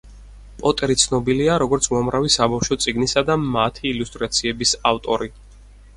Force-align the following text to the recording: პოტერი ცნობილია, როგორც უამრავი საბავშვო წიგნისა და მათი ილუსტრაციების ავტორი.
პოტერი 0.61 0.95
ცნობილია, 1.01 1.57
როგორც 1.63 1.89
უამრავი 1.93 2.33
საბავშვო 2.37 2.79
წიგნისა 2.85 3.25
და 3.29 3.39
მათი 3.45 3.87
ილუსტრაციების 3.93 4.75
ავტორი. 4.95 5.31